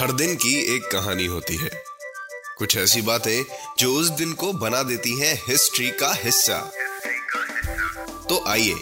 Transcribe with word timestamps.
हर 0.00 0.12
दिन 0.12 0.34
की 0.34 0.76
एक 0.76 0.82
कहानी 0.82 1.26
होती 1.26 1.56
है। 1.56 1.70
कुछ 2.58 2.76
ऐसी 2.76 3.02
बातें 3.02 3.44
जो 3.78 3.94
उस 3.94 4.08
दिन 4.08 4.32
को 4.32 4.52
बना 4.52 4.82
देती 4.82 5.20
हैं 5.20 5.34
हिस्ट्री 5.48 5.90
का 5.90 6.14
हिस्सा। 6.14 6.72
तो 8.28 8.44
आइए। 8.48 8.74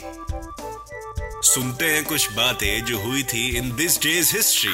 सुनते 1.43 1.85
हैं 1.85 2.05
कुछ 2.05 2.33
बातें 2.33 2.85
जो 2.85 2.99
हुई 2.99 3.23
थी 3.23 3.57
in 3.57 3.77
this 3.77 4.03
day's 4.03 4.37
history. 4.37 4.73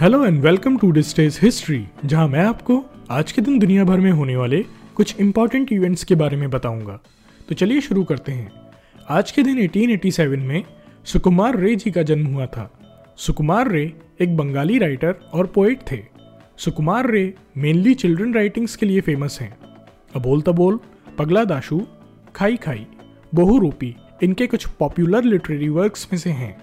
Hello 0.00 0.26
and 0.26 0.42
welcome 0.42 0.78
to 0.78 0.92
this 0.92 1.16
day's 1.16 1.38
history 1.42 1.86
जहाँ 2.04 2.28
मैं 2.28 2.44
आपको 2.44 2.84
आज 3.10 3.32
के 3.32 3.42
दिन 3.42 3.58
दुनिया 3.58 3.84
भर 3.84 4.00
में 4.00 4.12
होने 4.12 4.36
वाले 4.36 4.64
कुछ 4.94 5.16
इंपॉर्टेंट 5.20 5.72
इवेंट्स 5.72 6.04
के 6.04 6.14
बारे 6.14 6.36
में 6.36 6.50
बताऊँगा। 6.50 7.00
तो 7.48 7.54
चलिए 7.54 7.80
शुरू 7.80 8.04
करते 8.04 8.32
हैं। 8.32 8.70
आज 9.10 9.30
के 9.30 9.42
दिन 9.42 9.58
1887 9.58 10.40
में 10.40 10.64
सुकुमार 11.04 11.56
रे 11.56 11.76
जी 11.76 11.90
का 11.90 12.02
जन्म 12.02 12.26
हुआ 12.26 12.46
था। 12.46 12.78
सुकुमार 13.16 13.68
रे 13.68 13.92
एक 14.20 14.36
बंगाली 14.36 14.78
राइटर 14.78 15.14
और 15.32 15.46
पोइट 15.46 15.80
थे। 15.92 16.04
सुकुमार 16.58 17.10
रे 17.10 17.34
मेनली 17.56 17.94
चिल्ड्रन 17.94 18.34
राइटिंग्स 18.34 18.76
के 18.76 18.86
लिए 18.86 19.00
फ़ेमस 19.00 19.38
हैं। 19.40 19.58
अबोल 20.16 20.42
तबोल 20.42 20.80
पगला 21.18 21.44
दाशु, 21.44 21.82
खाई 22.34 22.56
खाई 22.56 22.86
बहुरूपी 23.34 23.96
इनके 24.22 24.46
कुछ 24.46 24.66
पॉपुलर 24.66 25.24
लिटरेरी 25.24 25.68
वर्क्स 25.68 26.08
में 26.12 26.18
से 26.18 26.30
हैं। 26.30 26.56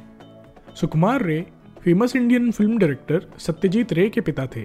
Sukumar 0.76 1.24
Ray 1.24 1.46
famous 1.84 2.16
Indian 2.16 2.52
film 2.52 2.78
director 2.78 3.26
Satyajit 3.38 3.94
Ray 3.94 4.10
के 4.10 4.22
पिता 4.22 4.46
थे। 4.46 4.64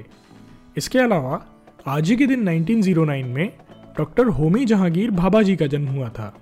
इसके 0.76 0.98
अलावा, 0.98 1.46
आज 1.86 2.10
ही 2.10 2.16
के 2.16 2.26
दिन 2.26 2.48
1909 2.48 3.26
में 3.26 3.52
डॉक्टर 3.98 4.26
होमी 4.26 4.64
जहांगीर 4.64 5.10
भाभा 5.10 5.42
जी 5.42 5.56
का 5.56 5.66
जन्म 5.66 5.88
हुआ 5.88 6.08
था। 6.08 6.36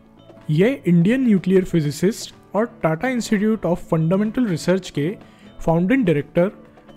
यह 0.50 0.82
इंडियन 0.86 1.20
न्यूक्लियर 1.20 1.64
फिजिसिस्ट 1.64 2.34
और 2.54 2.80
Tata 2.82 3.08
Institute 3.08 3.66
of 3.66 3.84
Fundamental 3.84 4.46
Research 4.46 4.90
के 4.90 5.32
फाउंडिंग 5.62 6.04
डायरेक्टर 6.04 6.50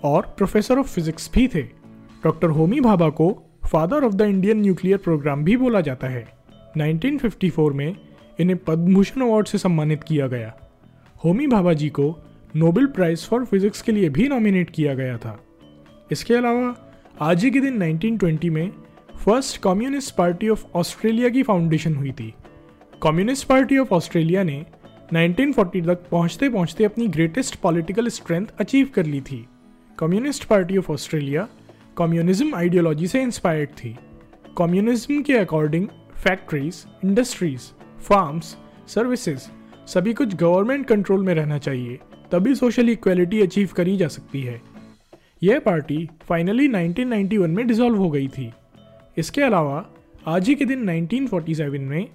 और 0.04 0.34
प्रोफेसर 0.36 0.78
ऑफ़ 0.78 0.86
फिजिक्स 0.86 1.30
भी 1.34 1.48
थे। 1.48 1.62
डॉक्टर 2.24 2.48
होमी 2.48 2.80
भाभा 2.80 3.08
को 3.08 3.42
father 3.72 4.04
of 4.04 4.14
the 4.14 4.20
Indian 4.20 4.60
nuclear 4.60 4.98
program 4.98 5.44
भी 5.44 5.56
बोला 5.56 5.80
जाता 5.80 6.06
है। 6.06 6.28
1954 6.76 7.72
में 7.72 7.96
इन्हें 8.40 8.58
पद्म 8.58 8.94
भूषण 8.94 9.20
अवार्ड 9.20 9.46
से 9.46 9.58
सम्मानित 9.58 10.04
किया 10.04 10.26
गया। 10.26 10.54
होमी 11.24 11.46
भाभा 11.46 11.72
जी 11.72 11.88
को 11.88 12.18
नोबेल 12.56 12.86
प्राइज 12.86 13.26
फॉर 13.26 13.44
फिजिक्स 13.44 13.82
के 13.82 13.92
लिए 13.92 14.08
भी 14.08 14.28
नॉमिनेट 14.28 14.70
किया 14.70 14.94
गया 14.94 15.18
था। 15.18 15.44
इसके 16.12 16.34
अलावा, 16.34 16.92
आज 17.20 17.44
ही 17.44 17.50
के 17.50 17.60
दिन 17.60 17.82
1920 17.82 18.50
में 18.50 18.70
first 19.24 19.62
Communist 19.62 20.16
Party 20.16 20.48
of 20.48 20.64
Australia 20.74 21.28
की 21.28 21.42
फाउंडेशन 21.42 21.94
हुई 21.94 22.12
थी। 22.12 22.34
कम्युनिस्ट 23.02 23.46
पार्टी 23.46 23.78
ऑफ़ 23.78 23.94
ऑस्ट्रेलिया 23.94 24.42
ने 24.42 24.66
1940 25.12 25.86
तक 25.86 26.08
पहुँचते 26.10 26.48
पहुँचते 26.48 26.84
अपनी 26.84 27.06
ग्रेटेस्ट 27.08 27.56
पॉलिटिकल 27.56 28.08
स्ट्रेंथ 28.08 28.46
अचीव 28.60 28.88
कर 28.94 29.06
ली 29.06 29.20
थी। 29.20 29.46
Communist 29.98 30.44
Party 30.44 30.76
of 30.76 30.92
Australia 30.92 31.48
communism 31.98 32.54
ideology 32.54 33.06
से 33.06 33.22
इंस्पायर्ड 33.22 33.68
थी। 33.68 33.96
कम्युनिज्म 34.58 35.22
के 35.22 35.32
according 35.32 35.86
factories 36.14 36.84
industries 37.04 37.70
farms 38.00 38.56
services 38.88 39.48
सभी 39.86 40.12
कुछ 40.14 40.34
गवर्नमेंट 40.34 40.86
कंट्रोल 40.86 41.24
में 41.24 41.34
रहना 41.34 41.58
चाहिए, 41.58 41.98
तभी 42.32 42.54
सोशल 42.54 42.88
इक्वेलिटी 42.88 43.42
अचीव 43.42 43.68
करी 43.76 43.96
जा 43.96 44.08
सकती 44.08 44.42
है। 44.42 44.60
यह 45.42 45.58
पार्टी 45.60 46.08
फाइनली 46.22 46.68
1991 46.68 47.56
में 47.56 47.66
डिसॉल्व 47.66 47.98
हो 47.98 48.10
गई 48.10 48.28
थी। 48.28 48.50
इसके 49.18 49.42
अलावा 49.42 49.86
आज 50.26 50.48
ही 50.48 50.54
के 50.54 50.64
दिन 50.64 50.84
1947 50.84 51.80
में 51.80 52.06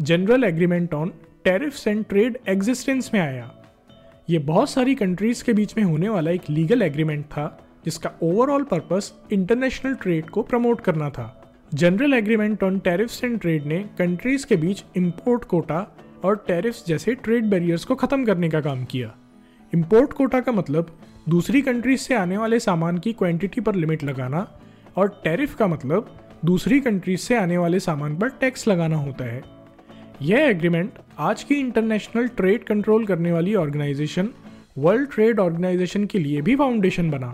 General 0.00 0.44
Agreement 0.44 0.94
on 0.94 1.12
Tariffs 1.44 1.86
and 1.88 2.04
Trade 2.04 2.36
existence 2.48 3.10
में 3.14 3.20
आया। 3.20 3.50
ये 4.30 4.38
बहुत 4.38 4.70
सारी 4.70 4.94
कंट्रीज़ 4.94 5.42
के 5.44 5.52
बीच 5.52 5.76
में 5.76 5.84
होने 5.84 6.08
वाला 6.08 6.30
एक 6.30 6.48
लीगल 6.50 6.82
एग्रीमेंट 6.82 7.24
था, 7.24 7.58
जिसका 7.84 8.10
ओवरऑल 8.22 8.62
पर्पस 8.62 9.12
इंटरनेशनल 9.32 9.94
ट्रेड 9.94 10.28
को 10.30 10.42
प्रमोट 10.42 10.80
करना 10.80 11.08
था। 11.10 11.36
General 11.74 12.14
Agreement 12.14 12.64
on 12.64 12.78
Tariffs 12.78 13.22
and 13.24 13.38
Trade 13.40 13.66
ने 13.66 13.78
कंट्रीज़ 13.98 14.46
के 14.46 14.56
बीच 14.56 14.84
इंपोर्ट 14.96 15.44
कोटा 15.44 15.80
और 16.24 16.36
टेरिफ्स 16.46 16.84
जैसे 16.86 17.14
ट्रेड 17.14 17.46
बैरियर्स 17.50 17.84
को 17.84 17.94
खत्म 17.94 18.24
करने 18.24 18.48
का 18.48 18.60
काम 18.60 18.84
किया। 18.84 19.14
इंपोर्ट 19.72 20.12
कोटा 20.12 20.40
का 20.40 20.52
मतलब 20.52 20.98
दूसरी 21.28 21.62
कंट्रीज़ 21.62 22.00
से 22.00 22.14
आने 22.14 22.36
वाले 22.36 22.60
सामान 22.60 22.98
की 22.98 23.12
क्वांटिटी 23.12 23.60
पर 23.60 23.74
लिमिट 23.74 24.04
लगाना 24.04 24.46
और 24.96 25.08
टैरिफ 25.24 25.54
का 25.54 25.66
मतलब 25.66 26.16
दूसरी 26.44 26.80
कंट्रीज़ 26.80 27.20
से 27.20 27.36
आने 27.36 27.58
वाले 27.58 27.80
सामान 27.80 28.16
पर 28.16 28.28
टैक्स 28.30 28.68
लगाना 28.68 28.96
होता 28.96 29.24
है। 29.24 29.59
यह 30.20 30.38
एग्रीमेंट 30.40 30.94
आज 31.18 31.42
की 31.42 31.54
इंटरनेशनल 31.54 32.26
ट्रेड 32.28 32.64
कंट्रोल 32.64 33.04
करने 33.06 33.30
वाली 33.32 33.54
ऑर्गेनाइजेशन 33.54 34.28
वर्ल्ड 34.78 35.08
ट्रेड 35.10 35.38
ऑर्गेनाइजेशन 35.40 36.04
के 36.06 36.18
लिए 36.18 36.40
भी 36.42 36.56
फाउंडेशन 36.56 37.10
बना। 37.10 37.28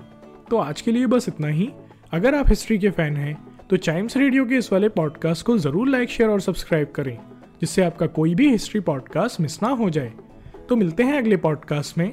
तो 0.51 0.57
आज 0.57 0.81
के 0.81 0.93
लिए 0.93 1.07
बस 1.07 1.29
इतना 1.29 1.49
ही। 1.49 1.69
अगर 2.13 2.35
आप 2.35 2.49
हिस्ट्री 2.49 2.79
के 2.79 2.91
फ़ैन 2.91 3.17
हैं 3.17 3.37
तो 3.71 3.77
चाइम्स 3.77 4.17
रेडियो 4.17 4.45
के 4.45 4.57
इस 4.57 4.73
वाले 4.73 4.89
पॉडकास्ट 4.91 5.47
को 5.47 5.57
ज़रूर 5.59 5.89
लाइक 5.89 6.11
शेयर 6.11 6.31
और 6.31 6.41
सब्सक्राइब 6.41 6.93
करें, 6.97 7.19
जिससे 7.61 7.83
आपका 7.85 8.07
कोई 8.09 8.35
भी 8.35 8.49
हिस्ट्री 8.51 8.81
पॉडकास्ट 8.81 9.41
मिस 9.41 9.63
ना 9.63 9.69
हो 9.71 9.91
जाए। 9.91 10.13
तो 10.69 10.77
मिलते 10.77 11.03
हैं 11.03 11.19
अगले 11.19 11.37
पॉडकास्ट 11.39 11.99
में। 11.99 12.13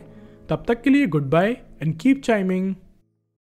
तब 0.50 0.64
तक 0.68 0.82
के 0.82 0.90
लिए 0.90 1.08
good 1.08 1.30
bye 1.30 1.58
and 1.82 1.98
keep 1.98 2.22
chiming 2.22 2.74